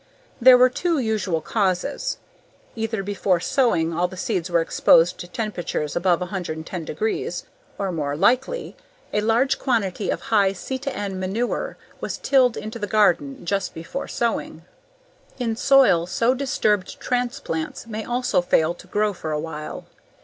[0.41, 2.17] There were two usual causes.
[2.75, 7.29] Either before sowing all the seeds were exposed to temperatures above 110 degree
[7.77, 8.75] or more likely,
[9.13, 14.63] a large quantity of high C/N "manure" was tilled into the garden just before sowing.
[15.37, 19.85] In soil so disturbed transplants may also fail to grow for awhile.